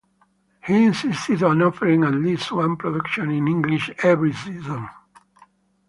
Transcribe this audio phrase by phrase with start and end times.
[0.65, 4.89] He insisted on offering at least one production in English every season.